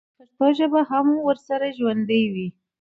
پښتو 0.17 0.45
ژبه 0.57 0.71
به 0.83 0.87
هم 0.91 1.07
ورسره 1.27 1.67
ژوندۍ 1.77 2.23
وي. 2.33 2.47